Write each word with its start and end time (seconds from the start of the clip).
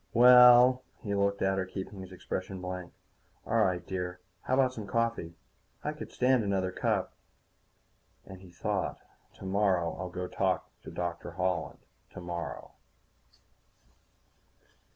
"Well." 0.15 0.81
He 1.03 1.13
looked 1.13 1.43
at 1.43 1.59
her, 1.59 1.65
keeping 1.67 2.01
his 2.01 2.11
expression 2.11 2.59
blank. 2.59 2.91
"All 3.45 3.61
right, 3.63 3.85
dear. 3.85 4.19
How 4.41 4.55
about 4.55 4.73
some 4.73 4.87
coffee? 4.87 5.35
I 5.83 5.91
could 5.93 6.11
stand 6.11 6.43
another 6.43 6.71
cup." 6.71 7.13
And 8.25 8.41
he 8.41 8.49
thought: 8.49 8.97
_Tomorrow 9.35 9.95
I'll 9.99 10.09
go. 10.09 10.23
I'll 10.23 10.63
talk 10.95 11.21
to 11.21 11.31
Holland 11.33 11.85
tomorrow. 12.09 12.71